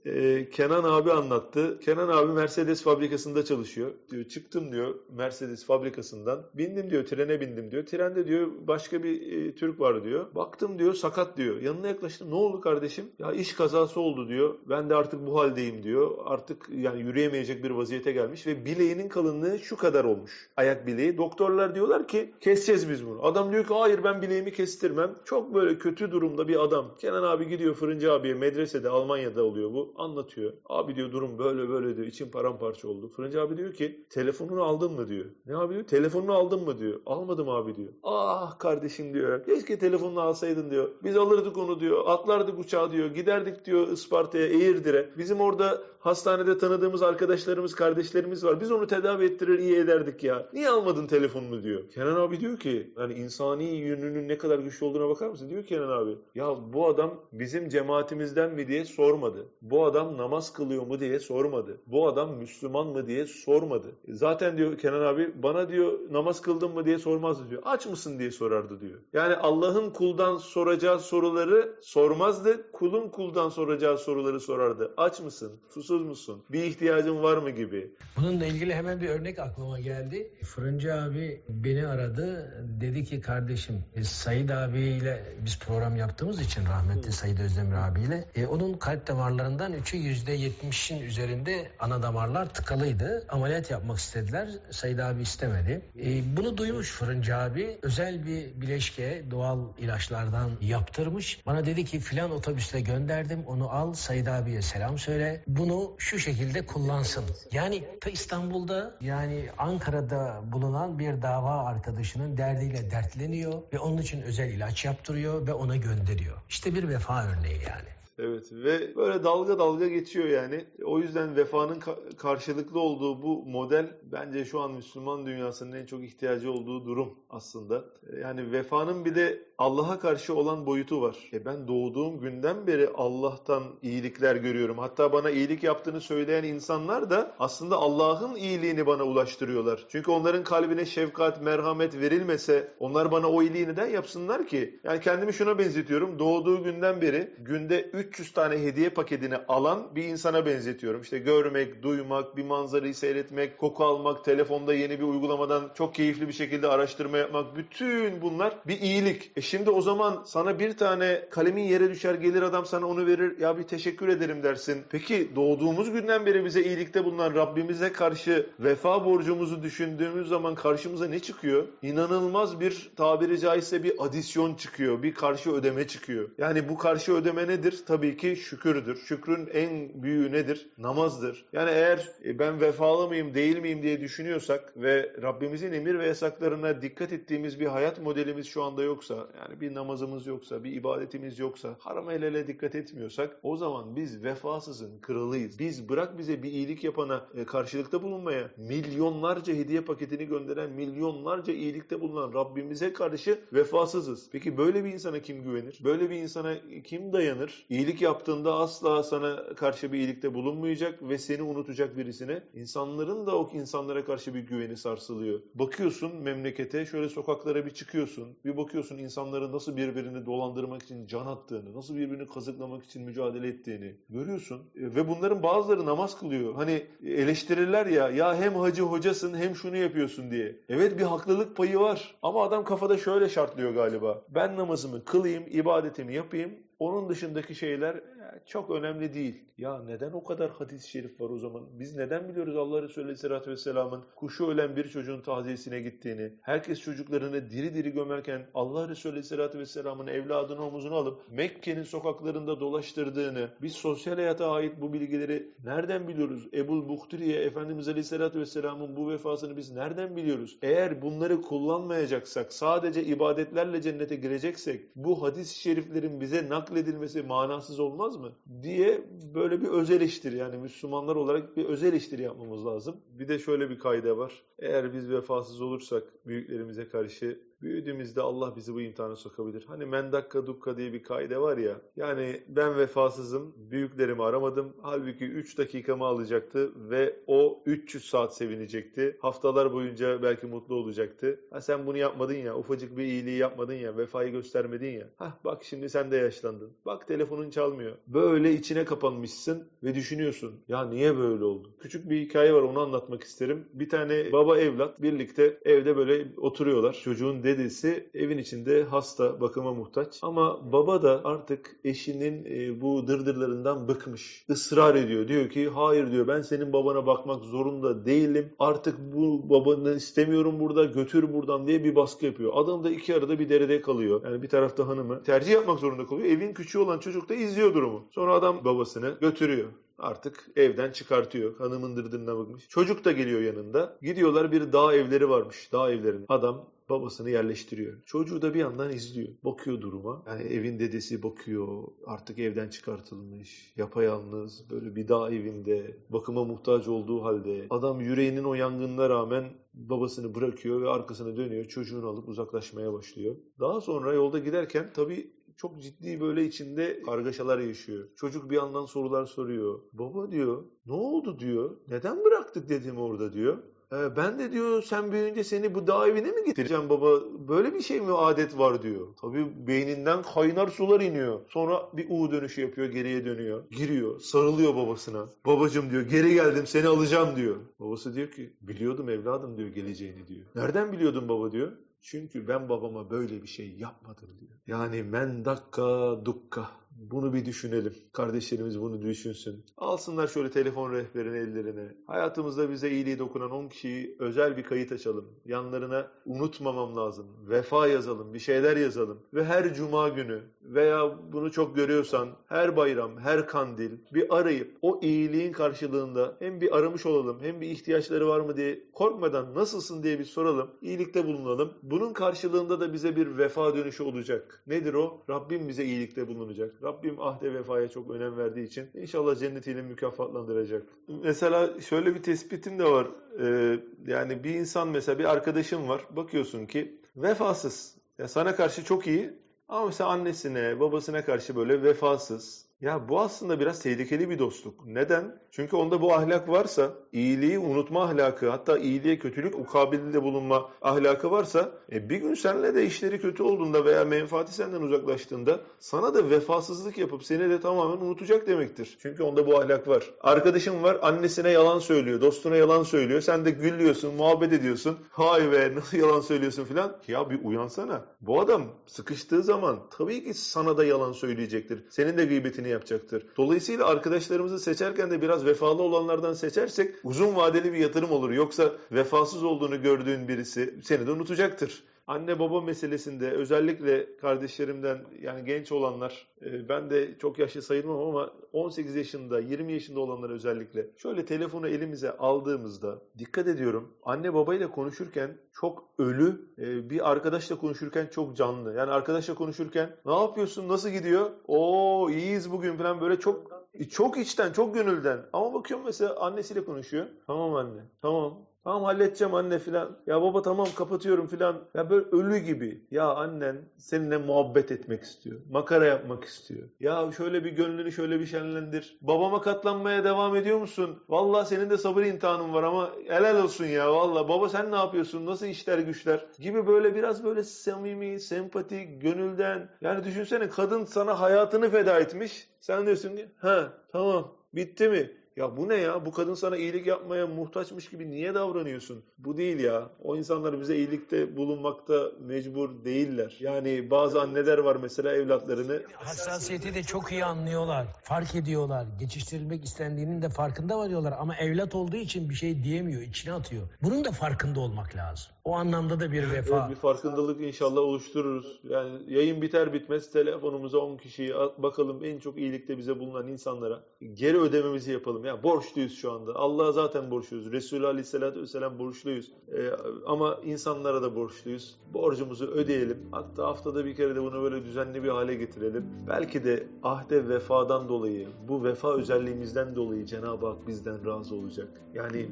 Ee, 0.06 0.48
Kenan 0.50 0.84
abi 0.84 1.12
anlattı. 1.12 1.80
Kenan 1.80 2.08
abi 2.08 2.32
Mercedes 2.32 2.82
fabrikasında 2.82 3.44
çalışıyor. 3.44 3.90
Diyor 4.10 4.24
çıktım 4.24 4.72
diyor 4.72 4.94
Mercedes 5.16 5.66
fabrikasından. 5.66 6.42
Bindim 6.54 6.90
diyor 6.90 7.06
trene 7.06 7.40
bindim 7.40 7.70
diyor. 7.70 7.86
Trende 7.86 8.26
diyor 8.26 8.48
başka 8.66 9.02
bir 9.02 9.32
e, 9.32 9.54
Türk 9.54 9.80
var 9.80 10.04
diyor. 10.04 10.34
Baktım 10.34 10.78
diyor 10.78 10.94
sakat 10.94 11.36
diyor. 11.36 11.60
Yanına 11.62 11.88
yaklaştım. 11.88 12.30
Ne 12.30 12.34
oldu 12.34 12.60
kardeşim? 12.60 13.04
Ya 13.18 13.32
iş 13.32 13.52
kazası 13.52 14.00
oldu 14.00 14.28
diyor. 14.28 14.54
Ben 14.68 14.90
de 14.90 14.94
artık 14.94 15.26
bu 15.26 15.40
haldeyim 15.40 15.82
diyor. 15.82 16.10
Artık 16.24 16.68
yani 16.76 17.02
yürüyemeyecek 17.02 17.64
bir 17.64 17.70
vaziyete 17.70 18.12
gelmiş 18.12 18.46
ve 18.46 18.64
bileğinin 18.64 19.08
kalınlığı 19.08 19.58
şu 19.58 19.76
kadar 19.76 20.04
olmuş. 20.04 20.48
Ayak 20.56 20.86
bileği. 20.86 21.18
Doktorlar 21.18 21.74
diyorlar 21.74 22.08
ki 22.08 22.30
keseceğiz 22.40 22.90
biz 22.90 23.06
bunu. 23.06 23.26
Adam 23.26 23.52
diyor 23.52 23.66
ki 23.66 23.74
hayır 23.74 24.04
ben 24.04 24.22
bileğimi 24.22 24.52
kestirmem. 24.52 25.14
Çok 25.24 25.54
böyle 25.54 25.78
kötü 25.78 26.10
durumda 26.10 26.48
bir 26.48 26.64
adam. 26.64 26.86
Kenan 26.98 27.22
abi 27.22 27.48
gidiyor 27.48 27.74
fırıncı 27.74 28.12
abiye 28.12 28.34
medresede 28.34 28.88
Almanya'da 28.88 29.44
oluyor 29.44 29.72
bu. 29.72 29.89
Anlatıyor. 29.96 30.52
Abi 30.68 30.96
diyor 30.96 31.12
durum 31.12 31.38
böyle 31.38 31.68
böyle 31.68 31.96
diyor. 31.96 32.06
İçim 32.06 32.30
paramparça 32.30 32.88
oldu. 32.88 33.08
Fırıncı 33.08 33.40
abi 33.40 33.56
diyor 33.56 33.72
ki 33.72 34.04
telefonunu 34.10 34.62
aldın 34.62 34.92
mı 34.92 35.08
diyor. 35.08 35.24
Ne 35.46 35.56
abi 35.56 35.74
diyor? 35.74 35.84
Telefonunu 35.86 36.34
aldın 36.34 36.64
mı 36.64 36.78
diyor. 36.78 37.00
Almadım 37.06 37.48
abi 37.48 37.76
diyor. 37.76 37.92
Ah 38.02 38.58
kardeşim 38.58 39.14
diyor. 39.14 39.44
Keşke 39.44 39.78
telefonunu 39.78 40.20
alsaydın 40.20 40.70
diyor. 40.70 40.90
Biz 41.04 41.16
alırdık 41.16 41.58
onu 41.58 41.80
diyor. 41.80 42.02
Atlardık 42.06 42.58
uçağa 42.58 42.90
diyor. 42.90 43.06
Giderdik 43.06 43.64
diyor 43.64 43.88
Isparta'ya, 43.88 44.46
Eğirdir'e. 44.46 45.10
Bizim 45.18 45.40
orada 45.40 45.82
hastanede 46.00 46.58
tanıdığımız 46.58 47.02
arkadaşlarımız, 47.02 47.74
kardeşlerimiz 47.74 48.44
var. 48.44 48.60
Biz 48.60 48.72
onu 48.72 48.86
tedavi 48.86 49.24
ettirir 49.24 49.58
iyi 49.58 49.76
ederdik 49.76 50.24
ya. 50.24 50.48
Niye 50.52 50.68
almadın 50.68 51.06
telefonunu 51.06 51.62
diyor. 51.62 51.88
Kenan 51.88 52.16
abi 52.16 52.40
diyor 52.40 52.58
ki 52.58 52.92
yani 52.98 53.14
insani 53.14 53.64
yönünün 53.64 54.28
ne 54.28 54.38
kadar 54.38 54.58
güçlü 54.58 54.86
olduğuna 54.86 55.08
bakar 55.08 55.28
mısın? 55.28 55.50
Diyor 55.50 55.64
Kenan 55.64 55.88
abi 55.88 56.16
ya 56.34 56.56
bu 56.72 56.86
adam 56.86 57.14
bizim 57.32 57.68
cemaatimizden 57.68 58.54
mi 58.54 58.68
diye 58.68 58.84
sormadı. 58.84 59.46
Bu 59.62 59.79
adam 59.84 60.16
namaz 60.16 60.52
kılıyor 60.52 60.86
mu 60.86 61.00
diye 61.00 61.20
sormadı. 61.20 61.80
Bu 61.86 62.08
adam 62.08 62.36
Müslüman 62.36 62.86
mı 62.86 63.06
diye 63.06 63.26
sormadı. 63.26 63.88
Zaten 64.08 64.58
diyor 64.58 64.78
Kenan 64.78 65.00
abi 65.00 65.42
bana 65.42 65.68
diyor 65.68 65.98
namaz 66.10 66.40
kıldın 66.40 66.70
mı 66.74 66.84
diye 66.84 66.98
sormazdı 66.98 67.50
diyor. 67.50 67.62
Aç 67.64 67.86
mısın 67.86 68.18
diye 68.18 68.30
sorardı 68.30 68.80
diyor. 68.80 68.98
Yani 69.12 69.34
Allah'ın 69.34 69.90
kuldan 69.90 70.36
soracağı 70.36 71.00
soruları 71.00 71.74
sormazdı. 71.82 72.72
Kulun 72.72 73.08
kuldan 73.08 73.48
soracağı 73.48 73.98
soruları 73.98 74.40
sorardı. 74.40 74.94
Aç 74.96 75.20
mısın? 75.20 75.52
Susuz 75.74 76.02
musun? 76.02 76.42
Bir 76.52 76.62
ihtiyacın 76.62 77.22
var 77.22 77.36
mı 77.36 77.50
gibi. 77.50 77.94
Bununla 78.16 78.46
ilgili 78.46 78.74
hemen 78.74 79.00
bir 79.00 79.08
örnek 79.08 79.38
aklıma 79.38 79.80
geldi. 79.80 80.32
Fırıncı 80.44 80.94
abi 80.94 81.42
beni 81.48 81.86
aradı. 81.86 82.54
Dedi 82.80 83.04
ki 83.04 83.20
kardeşim 83.20 83.84
e, 83.94 84.04
Said 84.04 84.48
abiyle 84.48 85.24
biz 85.44 85.58
program 85.58 85.96
yaptığımız 85.96 86.40
için 86.40 86.66
rahmetli 86.66 87.12
Said 87.12 87.38
Özdemir 87.38 87.76
abiyle 87.76 88.28
e, 88.34 88.46
onun 88.46 88.72
kalp 88.72 89.06
damarlarından 89.06 89.69
üçü 89.72 89.96
yüzde 89.96 90.32
yetmişin 90.32 91.00
üzerinde 91.00 91.70
ana 91.80 92.02
damarlar 92.02 92.54
tıkalıydı. 92.54 93.26
Ameliyat 93.28 93.70
yapmak 93.70 93.98
istediler. 93.98 94.48
Said 94.70 94.98
abi 94.98 95.22
istemedi. 95.22 95.82
E, 95.98 96.36
bunu 96.36 96.56
duymuş 96.56 96.90
Fırıncı 96.90 97.36
abi. 97.36 97.78
Özel 97.82 98.26
bir 98.26 98.60
bileşke 98.60 99.24
doğal 99.30 99.58
ilaçlardan 99.78 100.50
yaptırmış. 100.60 101.46
Bana 101.46 101.66
dedi 101.66 101.84
ki 101.84 102.00
filan 102.00 102.30
otobüsle 102.30 102.80
gönderdim. 102.80 103.44
Onu 103.46 103.70
al 103.70 103.94
Said 103.94 104.26
abiye 104.26 104.62
selam 104.62 104.98
söyle. 104.98 105.42
Bunu 105.46 105.94
şu 105.98 106.18
şekilde 106.18 106.66
kullansın. 106.66 107.24
Yani 107.52 107.84
ta 108.00 108.10
İstanbul'da 108.10 108.94
yani 109.00 109.48
Ankara'da 109.58 110.40
bulunan 110.44 110.98
bir 110.98 111.22
dava 111.22 111.64
arkadaşının 111.64 112.36
derdiyle 112.36 112.90
dertleniyor 112.90 113.62
ve 113.72 113.78
onun 113.78 113.98
için 113.98 114.22
özel 114.22 114.48
ilaç 114.48 114.84
yaptırıyor 114.84 115.46
ve 115.46 115.52
ona 115.52 115.76
gönderiyor. 115.76 116.36
İşte 116.48 116.74
bir 116.74 116.88
vefa 116.88 117.24
örneği 117.24 117.60
yani. 117.68 117.88
Evet 118.22 118.52
ve 118.52 118.96
böyle 118.96 119.24
dalga 119.24 119.58
dalga 119.58 119.88
geçiyor 119.88 120.28
yani. 120.28 120.64
O 120.84 120.98
yüzden 120.98 121.36
vefanın 121.36 121.80
ka- 121.80 122.16
karşılıklı 122.16 122.80
olduğu 122.80 123.22
bu 123.22 123.44
model 123.46 123.96
bence 124.12 124.44
şu 124.44 124.60
an 124.60 124.72
Müslüman 124.72 125.26
dünyasının 125.26 125.76
en 125.76 125.86
çok 125.86 126.04
ihtiyacı 126.04 126.52
olduğu 126.52 126.84
durum 126.84 127.14
aslında. 127.30 127.84
Yani 128.22 128.52
vefanın 128.52 129.04
bir 129.04 129.14
de 129.14 129.50
Allah'a 129.58 129.98
karşı 129.98 130.34
olan 130.34 130.66
boyutu 130.66 131.02
var. 131.02 131.16
E 131.32 131.44
ben 131.44 131.68
doğduğum 131.68 132.20
günden 132.20 132.66
beri 132.66 132.88
Allah'tan 132.94 133.62
iyilikler 133.82 134.36
görüyorum. 134.36 134.78
Hatta 134.78 135.12
bana 135.12 135.30
iyilik 135.30 135.62
yaptığını 135.62 136.00
söyleyen 136.00 136.44
insanlar 136.44 137.10
da 137.10 137.34
aslında 137.38 137.76
Allah'ın 137.76 138.34
iyiliğini 138.34 138.86
bana 138.86 139.02
ulaştırıyorlar. 139.02 139.86
Çünkü 139.88 140.10
onların 140.10 140.44
kalbine 140.44 140.84
şefkat, 140.84 141.42
merhamet 141.42 141.96
verilmese 142.00 142.72
onlar 142.78 143.10
bana 143.12 143.28
o 143.30 143.42
iyiliği 143.42 143.68
neden 143.68 143.88
yapsınlar 143.90 144.46
ki? 144.46 144.80
Yani 144.84 145.00
kendimi 145.00 145.32
şuna 145.32 145.58
benzetiyorum. 145.58 146.18
Doğduğu 146.18 146.62
günden 146.64 147.00
beri 147.00 147.34
günde 147.38 147.90
300 148.10 148.32
tane 148.32 148.54
hediye 148.58 148.90
paketini 148.90 149.36
alan 149.48 149.94
bir 149.94 150.04
insana 150.04 150.46
benzetiyorum. 150.46 151.02
İşte 151.02 151.18
görmek, 151.18 151.82
duymak, 151.82 152.36
bir 152.36 152.44
manzarayı 152.44 152.94
seyretmek, 152.94 153.58
koku 153.58 153.84
almak, 153.84 154.24
telefonda 154.24 154.74
yeni 154.74 154.98
bir 154.98 155.04
uygulamadan 155.04 155.70
çok 155.74 155.94
keyifli 155.94 156.28
bir 156.28 156.32
şekilde 156.32 156.68
araştırma 156.68 157.18
yapmak. 157.18 157.56
Bütün 157.56 158.22
bunlar 158.22 158.54
bir 158.66 158.80
iyilik. 158.80 159.30
E 159.36 159.40
şimdi 159.40 159.70
o 159.70 159.80
zaman 159.80 160.22
sana 160.26 160.58
bir 160.58 160.76
tane 160.76 161.28
kalemin 161.30 161.62
yere 161.62 161.90
düşer 161.90 162.14
gelir 162.14 162.42
adam 162.42 162.66
sana 162.66 162.86
onu 162.86 163.06
verir. 163.06 163.38
Ya 163.38 163.58
bir 163.58 163.62
teşekkür 163.62 164.08
ederim 164.08 164.42
dersin. 164.42 164.82
Peki 164.90 165.30
doğduğumuz 165.36 165.90
günden 165.92 166.26
beri 166.26 166.44
bize 166.44 166.62
iyilikte 166.62 167.04
bulunan 167.04 167.34
Rabbimize 167.34 167.92
karşı 167.92 168.46
vefa 168.60 169.04
borcumuzu 169.04 169.62
düşündüğümüz 169.62 170.28
zaman 170.28 170.54
karşımıza 170.54 171.06
ne 171.06 171.18
çıkıyor? 171.18 171.64
İnanılmaz 171.82 172.60
bir 172.60 172.90
tabiri 172.96 173.40
caizse 173.40 173.82
bir 173.84 173.92
adisyon 173.98 174.54
çıkıyor. 174.54 175.02
Bir 175.02 175.14
karşı 175.14 175.50
ödeme 175.50 175.86
çıkıyor. 175.86 176.28
Yani 176.38 176.68
bu 176.68 176.78
karşı 176.78 177.12
ödeme 177.12 177.48
nedir? 177.48 177.80
Tabii 177.86 177.99
ki 178.00 178.36
şükürdür. 178.36 178.96
Şükrün 178.96 179.46
en 179.52 180.02
büyüğü 180.02 180.32
nedir? 180.32 180.70
Namazdır. 180.78 181.44
Yani 181.52 181.70
eğer 181.70 182.08
e, 182.24 182.38
ben 182.38 182.60
vefalı 182.60 183.08
mıyım 183.08 183.34
değil 183.34 183.58
miyim 183.58 183.82
diye 183.82 184.00
düşünüyorsak 184.00 184.72
ve 184.76 185.12
Rabbimizin 185.22 185.72
emir 185.72 185.98
ve 185.98 186.06
yasaklarına 186.06 186.82
dikkat 186.82 187.12
ettiğimiz 187.12 187.60
bir 187.60 187.66
hayat 187.66 188.00
modelimiz 188.00 188.46
şu 188.46 188.62
anda 188.62 188.82
yoksa 188.82 189.14
yani 189.14 189.60
bir 189.60 189.74
namazımız 189.74 190.26
yoksa, 190.26 190.64
bir 190.64 190.72
ibadetimiz 190.72 191.38
yoksa, 191.38 191.76
haram 191.78 192.10
el 192.10 192.46
dikkat 192.46 192.74
etmiyorsak 192.74 193.36
o 193.42 193.56
zaman 193.56 193.96
biz 193.96 194.24
vefasızın 194.24 195.00
kralıyız. 195.00 195.58
Biz 195.58 195.88
bırak 195.88 196.18
bize 196.18 196.42
bir 196.42 196.50
iyilik 196.50 196.84
yapana 196.84 197.26
e, 197.34 197.44
karşılıkta 197.44 198.02
bulunmaya 198.02 198.50
milyonlarca 198.56 199.54
hediye 199.54 199.80
paketini 199.80 200.26
gönderen, 200.26 200.70
milyonlarca 200.70 201.52
iyilikte 201.52 202.00
bulunan 202.00 202.34
Rabbimize 202.34 202.92
karşı 202.92 203.38
vefasızız. 203.52 204.28
Peki 204.32 204.58
böyle 204.58 204.84
bir 204.84 204.92
insana 204.92 205.22
kim 205.22 205.42
güvenir? 205.42 205.78
Böyle 205.84 206.10
bir 206.10 206.16
insana 206.16 206.56
kim 206.84 207.12
dayanır? 207.12 207.66
İyilik 207.70 207.89
iyilik 207.90 208.02
yaptığında 208.02 208.54
asla 208.54 209.02
sana 209.02 209.54
karşı 209.54 209.92
bir 209.92 209.98
iyilikte 209.98 210.34
bulunmayacak 210.34 211.08
ve 211.08 211.18
seni 211.18 211.42
unutacak 211.42 211.96
birisine. 211.96 212.42
İnsanların 212.54 213.26
da 213.26 213.38
o 213.38 213.50
insanlara 213.54 214.04
karşı 214.04 214.34
bir 214.34 214.40
güveni 214.40 214.76
sarsılıyor. 214.76 215.40
Bakıyorsun 215.54 216.16
memlekete 216.16 216.86
şöyle 216.86 217.08
sokaklara 217.08 217.66
bir 217.66 217.70
çıkıyorsun. 217.70 218.36
Bir 218.44 218.56
bakıyorsun 218.56 218.98
insanların 218.98 219.52
nasıl 219.52 219.76
birbirini 219.76 220.26
dolandırmak 220.26 220.82
için 220.82 221.06
can 221.06 221.26
attığını, 221.26 221.74
nasıl 221.74 221.96
birbirini 221.96 222.26
kazıklamak 222.26 222.84
için 222.84 223.02
mücadele 223.02 223.48
ettiğini 223.48 223.94
görüyorsun. 224.08 224.58
E, 224.76 224.82
Ve 224.94 225.08
bunların 225.08 225.42
bazıları 225.42 225.86
namaz 225.86 226.18
kılıyor. 226.18 226.54
Hani 226.54 226.86
eleştirirler 227.06 227.86
ya 227.86 228.10
ya 228.10 228.36
hem 228.36 228.54
hacı 228.54 228.82
hocasın 228.82 229.34
hem 229.34 229.56
şunu 229.56 229.76
yapıyorsun 229.76 230.30
diye. 230.30 230.56
Evet 230.68 230.98
bir 230.98 231.04
haklılık 231.04 231.56
payı 231.56 231.78
var. 231.78 232.14
Ama 232.22 232.42
adam 232.44 232.64
kafada 232.64 232.98
şöyle 232.98 233.28
şartlıyor 233.28 233.74
galiba. 233.74 234.22
Ben 234.28 234.56
namazımı 234.56 235.04
kılayım, 235.04 235.44
ibadetimi 235.50 236.14
yapayım. 236.14 236.50
Onun 236.80 237.08
dışındaki 237.08 237.54
şeyler 237.54 238.00
çok 238.46 238.70
önemli 238.70 239.14
değil. 239.14 239.44
Ya 239.58 239.82
neden 239.82 240.12
o 240.12 240.24
kadar 240.24 240.50
hadis-i 240.50 240.90
şerif 240.90 241.20
var 241.20 241.30
o 241.30 241.38
zaman? 241.38 241.62
Biz 241.78 241.96
neden 241.96 242.28
biliyoruz 242.28 242.56
Allah 242.56 242.82
Resulü 242.82 243.04
Aleyhisselatü 243.04 243.50
Vesselam'ın 243.50 244.04
kuşu 244.16 244.46
ölen 244.46 244.76
bir 244.76 244.88
çocuğun 244.88 245.20
taziyesine 245.20 245.80
gittiğini, 245.80 246.32
herkes 246.42 246.80
çocuklarını 246.80 247.50
diri 247.50 247.74
diri 247.74 247.90
gömerken 247.92 248.46
Allah 248.54 248.88
Resulü 248.88 249.10
Aleyhisselatü 249.10 249.58
Vesselam'ın 249.58 250.06
evladını 250.06 250.66
omuzuna 250.66 250.94
alıp 250.94 251.22
Mekke'nin 251.30 251.82
sokaklarında 251.82 252.60
dolaştırdığını, 252.60 253.48
biz 253.62 253.72
sosyal 253.72 254.14
hayata 254.14 254.50
ait 254.50 254.80
bu 254.80 254.92
bilgileri 254.92 255.54
nereden 255.64 256.08
biliyoruz? 256.08 256.48
Ebul 256.54 256.88
Buhturiye 256.88 257.40
Efendimiz 257.40 257.88
Aleyhisselatü 257.88 258.40
Vesselam'ın 258.40 258.96
bu 258.96 259.10
vefasını 259.10 259.56
biz 259.56 259.72
nereden 259.72 260.16
biliyoruz? 260.16 260.58
Eğer 260.62 261.02
bunları 261.02 261.42
kullanmayacaksak, 261.42 262.52
sadece 262.52 263.04
ibadetlerle 263.04 263.82
cennete 263.82 264.16
gireceksek, 264.16 264.96
bu 264.96 265.22
hadis-i 265.22 265.60
şeriflerin 265.60 266.20
bize 266.20 266.48
nakledilmesi 266.48 267.22
manasız 267.22 267.80
olmaz 267.80 268.09
mı? 268.16 268.32
diye 268.62 269.04
böyle 269.34 269.60
bir 269.60 269.68
öz 269.68 269.90
eleştiri 269.90 270.36
yani 270.36 270.56
Müslümanlar 270.56 271.16
olarak 271.16 271.56
bir 271.56 271.64
öz 271.64 271.82
eleştiri 271.82 272.22
yapmamız 272.22 272.66
lazım. 272.66 272.96
Bir 273.18 273.28
de 273.28 273.38
şöyle 273.38 273.70
bir 273.70 273.78
kaide 273.78 274.16
var. 274.16 274.42
Eğer 274.58 274.94
biz 274.94 275.10
vefasız 275.10 275.60
olursak 275.60 276.26
büyüklerimize 276.26 276.88
karşı 276.88 277.40
büyüdüğümüzde 277.62 278.20
Allah 278.20 278.56
bizi 278.56 278.74
bu 278.74 278.80
imtihana 278.80 279.16
sokabilir. 279.16 279.64
Hani 279.68 279.86
mendakka 279.86 280.46
dukka 280.46 280.76
diye 280.76 280.92
bir 280.92 281.02
kaide 281.02 281.40
var 281.40 281.58
ya. 281.58 281.80
Yani 281.96 282.42
ben 282.48 282.76
vefasızım, 282.76 283.54
büyüklerimi 283.56 284.22
aramadım. 284.22 284.72
Halbuki 284.82 285.24
3 285.24 285.58
dakikamı 285.58 286.04
alacaktı 286.04 286.72
ve 286.90 287.16
o 287.26 287.62
300 287.66 288.04
saat 288.04 288.36
sevinecekti. 288.36 289.16
Haftalar 289.20 289.72
boyunca 289.72 290.22
belki 290.22 290.46
mutlu 290.46 290.74
olacaktı. 290.74 291.40
Ha 291.50 291.60
sen 291.60 291.86
bunu 291.86 291.96
yapmadın 291.96 292.34
ya, 292.34 292.56
ufacık 292.56 292.96
bir 292.96 293.04
iyiliği 293.04 293.38
yapmadın 293.38 293.74
ya, 293.74 293.96
vefayı 293.96 294.32
göstermedin 294.32 294.92
ya. 294.92 295.06
Hah 295.16 295.32
bak 295.44 295.64
şimdi 295.64 295.90
sen 295.90 296.10
de 296.10 296.16
yaşlandın. 296.16 296.70
Bak 296.86 297.08
telefonun 297.08 297.50
çalmıyor. 297.50 297.96
Böyle 298.06 298.52
içine 298.52 298.84
kapanmışsın 298.84 299.68
ve 299.82 299.94
düşünüyorsun. 299.94 300.54
Ya 300.68 300.86
niye 300.86 301.18
böyle 301.18 301.44
oldu? 301.44 301.70
Küçük 301.80 302.10
bir 302.10 302.20
hikaye 302.20 302.54
var 302.54 302.62
onu 302.62 302.80
anlatmak 302.80 303.22
isterim. 303.22 303.68
Bir 303.72 303.88
tane 303.88 304.32
baba 304.32 304.58
evlat 304.58 305.02
birlikte 305.02 305.58
evde 305.64 305.96
böyle 305.96 306.26
oturuyorlar. 306.36 307.00
Çocuğun 307.04 307.42
dedesi 307.50 308.10
evin 308.14 308.38
içinde 308.38 308.84
hasta, 308.84 309.40
bakıma 309.40 309.74
muhtaç. 309.74 310.18
Ama 310.22 310.72
baba 310.72 311.02
da 311.02 311.20
artık 311.24 311.76
eşinin 311.84 312.44
e, 312.44 312.80
bu 312.80 313.06
dırdırlarından 313.06 313.88
bıkmış. 313.88 314.44
Israr 314.48 314.94
ediyor. 314.94 315.28
Diyor 315.28 315.50
ki 315.50 315.68
hayır 315.68 316.12
diyor 316.12 316.28
ben 316.28 316.42
senin 316.42 316.72
babana 316.72 317.06
bakmak 317.06 317.44
zorunda 317.44 318.06
değilim. 318.06 318.52
Artık 318.58 318.98
bu 319.14 319.50
babanı 319.50 319.94
istemiyorum 319.94 320.60
burada 320.60 320.84
götür 320.84 321.32
buradan 321.34 321.66
diye 321.66 321.84
bir 321.84 321.94
baskı 321.94 322.26
yapıyor. 322.26 322.52
Adam 322.54 322.84
da 322.84 322.90
iki 322.90 323.14
arada 323.14 323.38
bir 323.38 323.48
derede 323.48 323.80
kalıyor. 323.80 324.20
Yani 324.24 324.42
bir 324.42 324.48
tarafta 324.48 324.88
hanımı 324.88 325.22
tercih 325.22 325.52
yapmak 325.52 325.78
zorunda 325.78 326.06
kalıyor. 326.06 326.28
Evin 326.28 326.54
küçüğü 326.54 326.78
olan 326.78 326.98
çocuk 326.98 327.28
da 327.28 327.34
izliyor 327.34 327.74
durumu. 327.74 328.04
Sonra 328.14 328.34
adam 328.34 328.64
babasını 328.64 329.14
götürüyor 329.20 329.68
artık 330.00 330.50
evden 330.56 330.92
çıkartıyor. 330.92 331.56
Hanımın 331.56 331.96
dırdırına 331.96 332.38
bakmış. 332.38 332.68
Çocuk 332.68 333.04
da 333.04 333.12
geliyor 333.12 333.40
yanında. 333.40 333.98
Gidiyorlar 334.02 334.52
bir 334.52 334.72
dağ 334.72 334.94
evleri 334.94 335.28
varmış. 335.28 335.72
Dağ 335.72 335.90
evlerinin. 335.90 336.26
Adam 336.28 336.68
babasını 336.90 337.30
yerleştiriyor. 337.30 338.02
Çocuğu 338.06 338.42
da 338.42 338.54
bir 338.54 338.58
yandan 338.58 338.92
izliyor. 338.92 339.28
Bakıyor 339.44 339.80
duruma. 339.80 340.22
Yani 340.26 340.42
evin 340.42 340.78
dedesi 340.78 341.22
bakıyor. 341.22 341.82
Artık 342.06 342.38
evden 342.38 342.68
çıkartılmış. 342.68 343.72
Yapayalnız. 343.76 344.70
Böyle 344.70 344.96
bir 344.96 345.08
dağ 345.08 345.30
evinde. 345.30 345.96
Bakıma 346.08 346.44
muhtaç 346.44 346.88
olduğu 346.88 347.24
halde. 347.24 347.66
Adam 347.70 348.00
yüreğinin 348.00 348.44
o 348.44 348.54
yangınına 348.54 349.08
rağmen 349.08 349.44
babasını 349.74 350.34
bırakıyor 350.34 350.82
ve 350.82 350.88
arkasına 350.88 351.36
dönüyor. 351.36 351.64
Çocuğunu 351.64 352.06
alıp 352.06 352.28
uzaklaşmaya 352.28 352.92
başlıyor. 352.92 353.36
Daha 353.60 353.80
sonra 353.80 354.12
yolda 354.12 354.38
giderken 354.38 354.90
tabii 354.94 355.30
çok 355.60 355.82
ciddi 355.82 356.20
böyle 356.20 356.44
içinde 356.44 357.02
kargaşalar 357.02 357.58
yaşıyor. 357.58 358.08
Çocuk 358.16 358.50
bir 358.50 358.56
yandan 358.56 358.84
sorular 358.84 359.26
soruyor. 359.26 359.80
Baba 359.92 360.30
diyor 360.32 360.64
ne 360.86 360.92
oldu 360.92 361.38
diyor. 361.38 361.76
Neden 361.88 362.24
bıraktık 362.24 362.68
dedim 362.68 362.98
orada 362.98 363.32
diyor. 363.32 363.58
"E, 363.92 364.16
ben 364.16 364.38
de 364.38 364.52
diyor 364.52 364.82
sen 364.82 365.12
büyüyünce 365.12 365.44
seni 365.44 365.74
bu 365.74 365.86
dağ 365.86 366.08
evine 366.08 366.30
mi 366.30 366.44
getireceğim 366.44 366.88
baba? 366.88 367.20
Böyle 367.48 367.74
bir 367.74 367.80
şey 367.80 368.00
mi 368.00 368.12
adet 368.12 368.58
var 368.58 368.82
diyor. 368.82 369.06
Tabii 369.20 369.66
beyninden 369.66 370.22
kaynar 370.34 370.68
sular 370.68 371.00
iniyor. 371.00 371.40
Sonra 371.48 371.88
bir 371.92 372.06
U 372.10 372.30
dönüşü 372.32 372.60
yapıyor 372.60 372.86
geriye 372.88 373.24
dönüyor. 373.24 373.62
Giriyor 373.70 374.20
sarılıyor 374.20 374.76
babasına. 374.76 375.28
Babacım 375.46 375.90
diyor 375.90 376.02
geri 376.02 376.34
geldim 376.34 376.66
seni 376.66 376.86
alacağım 376.88 377.36
diyor. 377.36 377.56
Babası 377.80 378.14
diyor 378.14 378.30
ki 378.30 378.52
biliyordum 378.62 379.08
evladım 379.08 379.56
diyor 379.56 379.68
geleceğini 379.68 380.26
diyor. 380.26 380.46
Nereden 380.54 380.92
biliyordun 380.92 381.28
baba 381.28 381.52
diyor. 381.52 381.72
Çünkü 382.00 382.48
ben 382.48 382.68
babama 382.68 383.10
böyle 383.10 383.42
bir 383.42 383.48
şey 383.48 383.72
yapmadım 383.76 384.38
diyor. 384.40 384.58
Yani 384.66 385.02
men 385.02 385.44
dakka 385.44 386.20
dukka. 386.24 386.79
Bunu 387.00 387.34
bir 387.34 387.44
düşünelim. 387.44 387.94
Kardeşlerimiz 388.12 388.80
bunu 388.80 389.02
düşünsün. 389.02 389.64
Alsınlar 389.76 390.28
şöyle 390.28 390.50
telefon 390.50 390.92
rehberini 390.92 391.38
ellerine. 391.38 391.94
Hayatımızda 392.06 392.70
bize 392.70 392.90
iyiliği 392.90 393.18
dokunan 393.18 393.50
10 393.50 393.68
kişiyi 393.68 394.16
özel 394.18 394.56
bir 394.56 394.62
kayıt 394.62 394.92
açalım. 394.92 395.24
Yanlarına 395.44 396.10
unutmamam 396.26 396.96
lazım. 396.96 397.26
Vefa 397.48 397.86
yazalım, 397.86 398.34
bir 398.34 398.38
şeyler 398.38 398.76
yazalım. 398.76 399.18
Ve 399.34 399.44
her 399.44 399.74
cuma 399.74 400.08
günü 400.08 400.40
veya 400.62 401.18
bunu 401.32 401.52
çok 401.52 401.76
görüyorsan 401.76 402.28
her 402.46 402.76
bayram, 402.76 403.18
her 403.18 403.46
kandil 403.46 403.90
bir 404.14 404.38
arayıp 404.38 404.78
o 404.82 405.00
iyiliğin 405.02 405.52
karşılığında 405.52 406.36
hem 406.38 406.60
bir 406.60 406.76
aramış 406.76 407.06
olalım 407.06 407.40
hem 407.40 407.60
bir 407.60 407.70
ihtiyaçları 407.70 408.28
var 408.28 408.40
mı 408.40 408.56
diye 408.56 408.84
korkmadan 408.92 409.54
nasılsın 409.54 410.02
diye 410.02 410.18
bir 410.18 410.24
soralım. 410.24 410.70
İyilikte 410.82 411.26
bulunalım. 411.26 411.74
Bunun 411.82 412.12
karşılığında 412.12 412.80
da 412.80 412.92
bize 412.92 413.16
bir 413.16 413.38
vefa 413.38 413.76
dönüşü 413.76 414.02
olacak. 414.02 414.62
Nedir 414.66 414.94
o? 414.94 415.22
Rabbim 415.30 415.68
bize 415.68 415.84
iyilikte 415.84 416.28
bulunacak. 416.28 416.82
Rabbim 416.90 417.20
ahde 417.20 417.54
vefaya 417.54 417.88
çok 417.88 418.10
önem 418.10 418.36
verdiği 418.36 418.66
için 418.66 418.90
inşallah 418.94 419.38
cennetiyle 419.38 419.82
mükafatlandıracak. 419.82 420.82
Mesela 421.08 421.80
şöyle 421.80 422.14
bir 422.14 422.22
tespitim 422.22 422.78
de 422.78 422.84
var. 422.84 423.06
Ee, 423.40 423.80
yani 424.06 424.44
bir 424.44 424.54
insan 424.54 424.88
mesela 424.88 425.18
bir 425.18 425.24
arkadaşım 425.24 425.88
var. 425.88 426.04
Bakıyorsun 426.10 426.66
ki 426.66 427.00
vefasız. 427.16 427.96
Ya 428.18 428.28
sana 428.28 428.56
karşı 428.56 428.84
çok 428.84 429.06
iyi 429.06 429.30
ama 429.68 429.86
mesela 429.86 430.10
annesine, 430.10 430.80
babasına 430.80 431.24
karşı 431.24 431.56
böyle 431.56 431.82
vefasız. 431.82 432.66
Ya 432.80 433.08
bu 433.08 433.20
aslında 433.20 433.60
biraz 433.60 433.82
tehlikeli 433.82 434.30
bir 434.30 434.38
dostluk. 434.38 434.86
Neden? 434.86 435.40
Çünkü 435.50 435.76
onda 435.76 436.02
bu 436.02 436.14
ahlak 436.14 436.48
varsa, 436.48 436.94
iyiliği 437.12 437.58
unutma 437.58 438.04
ahlakı, 438.04 438.50
hatta 438.50 438.78
iyiliğe 438.78 439.18
kötülük 439.18 439.58
ukabilide 439.58 440.22
bulunma 440.22 440.70
ahlakı 440.82 441.30
varsa, 441.30 441.70
e 441.92 442.08
bir 442.08 442.16
gün 442.16 442.34
seninle 442.34 442.74
de 442.74 442.86
işleri 442.86 443.20
kötü 443.20 443.42
olduğunda 443.42 443.84
veya 443.84 444.04
menfaati 444.04 444.54
senden 444.54 444.82
uzaklaştığında 444.82 445.60
sana 445.78 446.14
da 446.14 446.30
vefasızlık 446.30 446.98
yapıp 446.98 447.24
seni 447.24 447.50
de 447.50 447.60
tamamen 447.60 448.06
unutacak 448.06 448.46
demektir. 448.46 448.98
Çünkü 449.02 449.22
onda 449.22 449.46
bu 449.46 449.60
ahlak 449.60 449.88
var. 449.88 450.04
Arkadaşım 450.20 450.82
var, 450.82 450.98
annesine 451.02 451.50
yalan 451.50 451.78
söylüyor, 451.78 452.20
dostuna 452.20 452.56
yalan 452.56 452.82
söylüyor. 452.82 453.20
Sen 453.20 453.44
de 453.44 453.50
gülüyorsun, 453.50 454.14
muhabbet 454.14 454.52
ediyorsun. 454.52 454.98
Hay 455.10 455.52
be 455.52 455.74
nasıl 455.74 455.96
yalan 455.96 456.20
söylüyorsun 456.20 456.64
filan. 456.64 456.96
Ya 457.08 457.30
bir 457.30 457.44
uyansana. 457.44 458.04
Bu 458.20 458.40
adam 458.40 458.62
sıkıştığı 458.86 459.42
zaman 459.42 459.80
tabii 459.98 460.24
ki 460.24 460.34
sana 460.34 460.76
da 460.76 460.84
yalan 460.84 461.12
söyleyecektir. 461.12 461.84
Senin 461.90 462.18
de 462.18 462.24
gıybetini 462.24 462.69
yapacaktır. 462.70 463.26
Dolayısıyla 463.36 463.86
arkadaşlarımızı 463.86 464.58
seçerken 464.58 465.10
de 465.10 465.22
biraz 465.22 465.46
vefalı 465.46 465.82
olanlardan 465.82 466.34
seçersek 466.34 466.94
uzun 467.04 467.36
vadeli 467.36 467.72
bir 467.72 467.78
yatırım 467.78 468.10
olur. 468.10 468.30
Yoksa 468.30 468.72
vefasız 468.92 469.44
olduğunu 469.44 469.82
gördüğün 469.82 470.28
birisi 470.28 470.74
seni 470.84 471.06
de 471.06 471.10
unutacaktır. 471.10 471.82
Anne 472.10 472.38
baba 472.38 472.60
meselesinde 472.60 473.30
özellikle 473.30 474.16
kardeşlerimden 474.16 474.98
yani 475.22 475.44
genç 475.44 475.72
olanlar 475.72 476.26
e, 476.42 476.68
ben 476.68 476.90
de 476.90 477.18
çok 477.18 477.38
yaşlı 477.38 477.62
sayılmam 477.62 478.00
ama 478.00 478.32
18 478.52 478.94
yaşında 478.96 479.40
20 479.40 479.72
yaşında 479.72 480.00
olanlar 480.00 480.30
özellikle 480.30 480.86
şöyle 480.96 481.24
telefonu 481.24 481.68
elimize 481.68 482.16
aldığımızda 482.16 482.98
dikkat 483.18 483.48
ediyorum 483.48 483.94
anne 484.02 484.34
babayla 484.34 484.70
konuşurken 484.70 485.38
çok 485.52 485.84
ölü 485.98 486.54
e, 486.58 486.90
bir 486.90 487.10
arkadaşla 487.10 487.58
konuşurken 487.58 488.06
çok 488.06 488.36
canlı. 488.36 488.74
Yani 488.74 488.90
arkadaşla 488.90 489.34
konuşurken 489.34 489.96
ne 490.06 490.14
yapıyorsun 490.14 490.68
nasıl 490.68 490.88
gidiyor? 490.88 491.30
Oo 491.46 492.10
iyiyiz 492.10 492.52
bugün 492.52 492.76
falan 492.76 493.00
böyle 493.00 493.20
çok 493.20 493.50
çok 493.90 494.18
içten, 494.18 494.52
çok 494.52 494.74
gönülden. 494.74 495.20
Ama 495.32 495.54
bakıyorum 495.54 495.86
mesela 495.86 496.20
annesiyle 496.20 496.64
konuşuyor. 496.64 497.06
Tamam 497.26 497.54
anne, 497.54 497.80
tamam. 498.02 498.49
Tamam 498.64 498.82
halledeceğim 498.84 499.34
anne 499.34 499.58
filan. 499.58 499.98
Ya 500.06 500.22
baba 500.22 500.42
tamam 500.42 500.68
kapatıyorum 500.76 501.26
filan. 501.26 501.68
Ya 501.74 501.90
böyle 501.90 502.06
ölü 502.12 502.38
gibi. 502.38 502.84
Ya 502.90 503.08
annen 503.14 503.56
seninle 503.78 504.16
muhabbet 504.18 504.72
etmek 504.72 505.02
istiyor. 505.02 505.40
Makara 505.50 505.86
yapmak 505.86 506.24
istiyor. 506.24 506.68
Ya 506.80 507.10
şöyle 507.16 507.44
bir 507.44 507.52
gönlünü 507.52 507.92
şöyle 507.92 508.20
bir 508.20 508.26
şenlendir. 508.26 508.98
Babama 509.00 509.40
katlanmaya 509.42 510.04
devam 510.04 510.36
ediyor 510.36 510.58
musun? 510.58 511.02
Vallahi 511.08 511.48
senin 511.48 511.70
de 511.70 511.78
sabır 511.78 512.02
imtihanın 512.04 512.54
var 512.54 512.62
ama 512.62 512.90
helal 513.08 513.44
olsun 513.44 513.64
ya 513.64 513.92
vallahi. 513.92 514.28
Baba 514.28 514.48
sen 514.48 514.70
ne 514.72 514.76
yapıyorsun? 514.76 515.26
Nasıl 515.26 515.46
işler 515.46 515.78
güçler? 515.78 516.26
Gibi 516.38 516.66
böyle 516.66 516.94
biraz 516.94 517.24
böyle 517.24 517.42
samimi, 517.42 518.20
sempatik, 518.20 519.02
gönülden. 519.02 519.68
Yani 519.80 520.04
düşünsene 520.04 520.48
kadın 520.48 520.84
sana 520.84 521.20
hayatını 521.20 521.70
feda 521.70 522.00
etmiş. 522.00 522.48
Sen 522.60 522.86
diyorsun 522.86 523.16
ki 523.16 523.28
ha 523.38 523.72
tamam 523.92 524.32
bitti 524.54 524.88
mi? 524.88 525.19
Ya 525.36 525.56
bu 525.56 525.68
ne 525.68 525.74
ya? 525.74 526.06
Bu 526.06 526.12
kadın 526.12 526.34
sana 526.34 526.56
iyilik 526.56 526.86
yapmaya 526.86 527.26
muhtaçmış 527.26 527.88
gibi 527.88 528.10
niye 528.10 528.34
davranıyorsun? 528.34 529.02
Bu 529.18 529.36
değil 529.36 529.60
ya. 529.60 529.88
O 530.02 530.16
insanlar 530.16 530.60
bize 530.60 530.76
iyilikte 530.76 531.36
bulunmakta 531.36 532.10
mecbur 532.20 532.84
değiller. 532.84 533.36
Yani 533.40 533.90
bazı 533.90 534.20
anneler 534.20 534.58
var 534.58 534.76
mesela 534.82 535.12
evlatlarını 535.12 535.82
Hassasiyeti 535.94 536.74
de 536.74 536.82
çok 536.82 537.12
iyi 537.12 537.24
anlıyorlar. 537.24 537.86
Fark 538.02 538.34
ediyorlar. 538.34 538.86
Geçiştirilmek 538.98 539.64
istendiğinin 539.64 540.22
de 540.22 540.28
farkında 540.28 540.78
varıyorlar. 540.78 541.14
Ama 541.18 541.36
evlat 541.36 541.74
olduğu 541.74 541.96
için 541.96 542.30
bir 542.30 542.34
şey 542.34 542.64
diyemiyor. 542.64 543.02
içine 543.02 543.32
atıyor. 543.32 543.68
Bunun 543.82 544.04
da 544.04 544.12
farkında 544.12 544.60
olmak 544.60 544.96
lazım. 544.96 545.32
O 545.44 545.54
anlamda 545.54 546.00
da 546.00 546.12
bir 546.12 546.30
vefa. 546.30 546.58
Evet, 546.58 546.70
bir 546.70 546.74
farkındalık 546.74 547.40
inşallah 547.40 547.80
oluştururuz. 547.80 548.60
Yani 548.64 548.90
yayın 549.08 549.42
biter 549.42 549.72
bitmez 549.72 550.10
telefonumuza 550.10 550.78
10 550.78 550.96
kişiyi 550.96 551.34
bakalım 551.58 552.04
en 552.04 552.18
çok 552.18 552.38
iyilikte 552.38 552.78
bize 552.78 553.00
bulunan 553.00 553.28
insanlara 553.28 553.84
geri 554.14 554.38
ödememizi 554.38 554.92
yapalım. 554.92 555.24
Ya 555.24 555.42
borçluyuz 555.42 555.98
şu 555.98 556.12
anda. 556.12 556.36
Allah'a 556.36 556.72
zaten 556.72 557.10
borçluyuz. 557.10 557.52
Resulü 557.52 557.86
Aleyhisselatü 557.86 558.42
Vesselam 558.42 558.78
borçluyuz. 558.78 559.32
Ee, 559.52 559.70
ama 560.06 560.38
insanlara 560.44 561.02
da 561.02 561.16
borçluyuz. 561.16 561.76
Borcumuzu 561.94 562.46
ödeyelim. 562.46 562.98
Hatta 563.12 563.46
haftada 563.46 563.84
bir 563.84 563.94
kere 563.94 564.14
de 564.14 564.22
bunu 564.22 564.42
böyle 564.42 564.64
düzenli 564.64 565.02
bir 565.02 565.08
hale 565.08 565.34
getirelim. 565.34 565.84
Belki 566.08 566.44
de 566.44 566.66
ahde 566.82 567.28
vefadan 567.28 567.88
dolayı, 567.88 568.28
bu 568.48 568.64
vefa 568.64 568.94
özelliğimizden 568.94 569.76
dolayı 569.76 570.06
Cenab-ı 570.06 570.46
Hak 570.46 570.66
bizden 570.66 571.06
razı 571.06 571.34
olacak. 571.34 571.68
Yani 571.94 572.30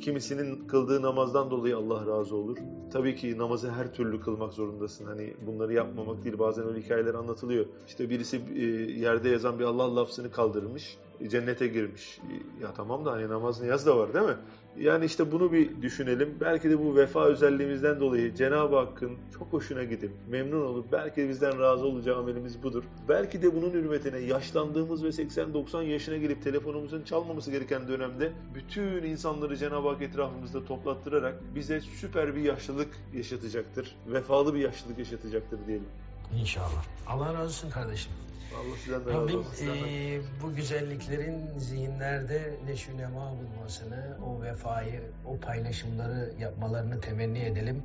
kimisinin 0.00 0.66
kıldığı 0.68 1.02
namazdan 1.02 1.50
dolayı 1.50 1.76
Allah 1.76 2.06
razı 2.06 2.36
olur. 2.36 2.49
Tabii 2.92 3.16
ki 3.16 3.38
namazı 3.38 3.70
her 3.70 3.94
türlü 3.94 4.20
kılmak 4.20 4.52
zorundasın. 4.52 5.06
Hani 5.06 5.34
bunları 5.46 5.72
yapmamak 5.72 6.24
değil. 6.24 6.38
Bazen 6.38 6.68
öyle 6.68 6.80
hikayeler 6.80 7.14
anlatılıyor. 7.14 7.66
İşte 7.88 8.10
birisi 8.10 8.42
e, 8.56 8.64
yerde 9.00 9.28
yazan 9.28 9.58
bir 9.58 9.64
Allah 9.64 9.96
lafzını 9.96 10.30
kaldırmış. 10.30 10.98
Cennete 11.28 11.66
girmiş. 11.66 12.20
Ya 12.62 12.72
tamam 12.74 13.04
da 13.04 13.12
hani 13.12 13.28
namaz 13.28 13.60
niyaz 13.60 13.86
da 13.86 13.96
var 13.96 14.14
değil 14.14 14.26
mi? 14.26 14.36
Yani 14.76 15.04
işte 15.04 15.32
bunu 15.32 15.52
bir 15.52 15.82
düşünelim. 15.82 16.34
Belki 16.40 16.70
de 16.70 16.78
bu 16.78 16.96
vefa 16.96 17.24
özelliğimizden 17.24 18.00
dolayı 18.00 18.34
Cenab-ı 18.34 18.76
Hakk'ın 18.76 19.18
çok 19.38 19.52
hoşuna 19.52 19.84
gidip 19.84 20.10
memnun 20.28 20.66
olup 20.66 20.92
belki 20.92 21.16
de 21.16 21.28
bizden 21.28 21.60
razı 21.60 21.86
olacağı 21.86 22.18
amelimiz 22.18 22.62
budur. 22.62 22.84
Belki 23.08 23.42
de 23.42 23.54
bunun 23.56 23.70
hürmetine 23.70 24.18
yaşlandığımız 24.18 25.04
ve 25.04 25.08
80-90 25.08 25.82
yaşına 25.82 26.16
gelip 26.16 26.42
telefonumuzun 26.42 27.02
çalmaması 27.02 27.50
gereken 27.50 27.88
dönemde 27.88 28.32
bütün 28.54 29.02
insanları 29.02 29.56
Cenab-ı 29.56 29.88
Hak 29.88 30.02
etrafımızda 30.02 30.64
toplattırarak 30.64 31.34
bize 31.54 31.80
süper 31.80 32.36
bir 32.36 32.42
yaşlılık 32.42 32.88
yaşatacaktır. 33.14 33.96
Vefalı 34.06 34.54
bir 34.54 34.60
yaşlılık 34.60 34.98
yaşatacaktır 34.98 35.58
diyelim. 35.66 35.88
İnşallah. 36.36 36.84
Allah 37.06 37.34
razı 37.34 37.42
olsun 37.44 37.70
kardeşim. 37.70 38.12
Allah 38.54 38.76
sizden 38.76 39.04
de 39.06 39.10
razı 39.10 39.22
Rabbim 39.22 39.44
eee, 39.60 40.20
bu 40.42 40.54
güzelliklerin 40.54 41.58
zihinlerde 41.58 42.54
neşü 42.66 42.96
nema 42.98 43.30
bulmasını, 43.30 44.16
o 44.26 44.42
vefayı, 44.42 45.02
o 45.26 45.40
paylaşımları 45.40 46.32
yapmalarını 46.40 47.00
temenni 47.00 47.38
edelim. 47.38 47.82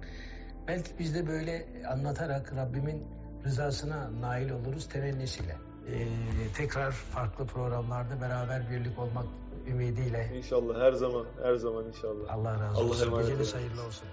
Belki 0.68 0.92
biz 1.00 1.16
de 1.16 1.28
böyle 1.28 1.66
anlatarak 1.92 2.54
Rabbimin 2.56 3.04
rızasına 3.46 4.10
nail 4.22 4.50
oluruz 4.50 4.90
temennisiyle. 4.90 5.56
Eee, 5.92 6.08
tekrar 6.58 6.92
farklı 6.92 7.46
programlarda 7.46 8.22
beraber 8.22 8.70
birlik 8.72 9.00
olmak 9.00 9.26
ümidiyle 9.68 10.32
İnşallah 10.38 10.80
her 10.82 10.92
zaman, 10.94 11.26
her 11.44 11.56
zaman 11.56 11.86
inşallah. 11.88 12.34
Allah 12.34 12.54
razı 12.54 12.78
Allah 12.82 12.90
olsun. 12.90 13.22
Geceniz 13.22 13.56
hayırlı 13.56 13.86
olsun. 13.86 14.08